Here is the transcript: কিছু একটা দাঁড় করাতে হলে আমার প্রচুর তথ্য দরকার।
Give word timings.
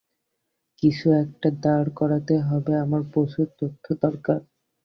কিছু 0.83 1.07
একটা 1.23 1.49
দাঁড় 1.63 1.89
করাতে 1.99 2.35
হলে 2.47 2.73
আমার 2.85 3.01
প্রচুর 3.13 3.47
তথ্য 3.59 3.85
দরকার। 4.03 4.39